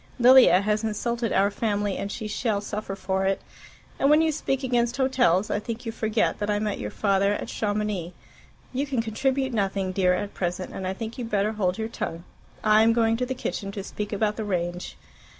Lilia 0.17 0.61
has 0.61 0.83
insulted 0.83 1.31
our 1.31 1.51
family, 1.51 1.95
and 1.95 2.11
she 2.11 2.27
shall 2.27 2.59
suffer 2.59 2.95
for 2.95 3.27
it. 3.27 3.39
And 3.99 4.09
when 4.09 4.19
you 4.19 4.31
speak 4.31 4.63
against 4.63 4.97
hotels, 4.97 5.51
I 5.51 5.59
think 5.59 5.85
you 5.85 5.91
forget 5.91 6.39
that 6.39 6.49
I 6.49 6.57
met 6.57 6.79
your 6.79 6.89
father 6.89 7.33
at 7.33 7.49
Chamounix. 7.49 8.11
You 8.73 8.87
can 8.87 9.03
contribute 9.03 9.53
nothing, 9.53 9.91
dear, 9.91 10.15
at 10.15 10.33
present, 10.33 10.73
and 10.73 10.87
I 10.87 10.95
think 10.95 11.19
you 11.19 11.25
had 11.25 11.31
better 11.31 11.51
hold 11.51 11.77
your 11.77 11.87
tongue. 11.87 12.23
I 12.63 12.81
am 12.81 12.93
going 12.93 13.15
to 13.17 13.27
the 13.27 13.35
kitchen, 13.35 13.71
to 13.73 13.83
speak 13.83 14.11
about 14.11 14.37
the 14.37 14.43
range." 14.43 14.97